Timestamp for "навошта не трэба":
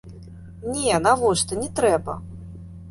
1.05-2.21